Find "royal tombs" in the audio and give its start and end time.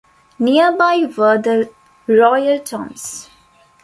2.07-3.29